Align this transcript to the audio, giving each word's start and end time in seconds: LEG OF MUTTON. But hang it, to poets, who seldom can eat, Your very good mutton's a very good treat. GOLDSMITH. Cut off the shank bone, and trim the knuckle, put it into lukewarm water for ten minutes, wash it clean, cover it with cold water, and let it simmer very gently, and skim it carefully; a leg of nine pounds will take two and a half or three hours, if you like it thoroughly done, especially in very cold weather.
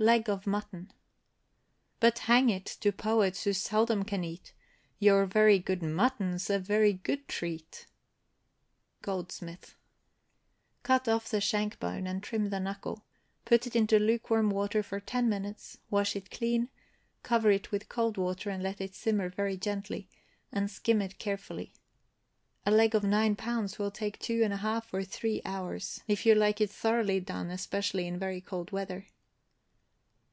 LEG 0.00 0.30
OF 0.30 0.46
MUTTON. 0.46 0.92
But 1.98 2.20
hang 2.30 2.50
it, 2.50 2.66
to 2.82 2.92
poets, 2.92 3.42
who 3.42 3.52
seldom 3.52 4.04
can 4.04 4.22
eat, 4.22 4.52
Your 5.00 5.26
very 5.26 5.58
good 5.58 5.82
mutton's 5.82 6.48
a 6.48 6.60
very 6.60 6.92
good 6.92 7.26
treat. 7.26 7.88
GOLDSMITH. 9.02 9.74
Cut 10.84 11.08
off 11.08 11.28
the 11.28 11.40
shank 11.40 11.80
bone, 11.80 12.06
and 12.06 12.22
trim 12.22 12.50
the 12.50 12.60
knuckle, 12.60 13.04
put 13.44 13.66
it 13.66 13.74
into 13.74 13.98
lukewarm 13.98 14.50
water 14.50 14.84
for 14.84 15.00
ten 15.00 15.28
minutes, 15.28 15.78
wash 15.90 16.14
it 16.14 16.30
clean, 16.30 16.68
cover 17.24 17.50
it 17.50 17.72
with 17.72 17.88
cold 17.88 18.16
water, 18.16 18.50
and 18.50 18.62
let 18.62 18.80
it 18.80 18.94
simmer 18.94 19.28
very 19.28 19.56
gently, 19.56 20.08
and 20.52 20.70
skim 20.70 21.02
it 21.02 21.18
carefully; 21.18 21.72
a 22.64 22.70
leg 22.70 22.94
of 22.94 23.02
nine 23.02 23.34
pounds 23.34 23.80
will 23.80 23.90
take 23.90 24.16
two 24.20 24.44
and 24.44 24.52
a 24.52 24.58
half 24.58 24.94
or 24.94 25.02
three 25.02 25.42
hours, 25.44 26.04
if 26.06 26.24
you 26.24 26.36
like 26.36 26.60
it 26.60 26.70
thoroughly 26.70 27.18
done, 27.18 27.50
especially 27.50 28.06
in 28.06 28.16
very 28.16 28.40
cold 28.40 28.70
weather. 28.70 29.04